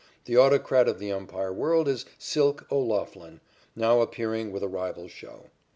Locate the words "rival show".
4.67-5.51